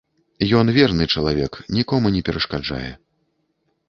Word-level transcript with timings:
Ён 0.59 0.71
верны 0.77 1.05
чалавек, 1.15 1.59
нікому 1.79 2.07
не 2.15 2.21
перашкаджае. 2.31 2.89